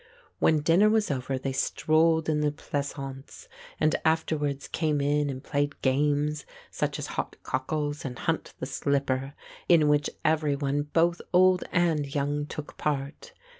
[0.39, 3.47] When dinner was over they strolled in the pleasaunce
[3.79, 9.35] and afterwards came in and played games such as hot cockles, and hunt the slipper,
[9.69, 13.33] in which every one, both old and young, took part.